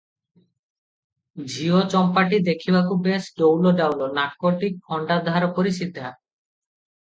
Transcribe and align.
ଝିଅ 1.55 1.81
ଚମ୍ପାଟି 1.91 2.39
ଦେଖିବାକୁ 2.47 2.97
ବେଶ 3.09 3.37
ଡୌଲଡାଉଲ, 3.43 4.09
ନାକଟି 4.17 4.71
ଖଣ୍ଡାଧାର 4.89 5.51
ପରି 5.61 5.75
ସିଧା। 5.79 6.09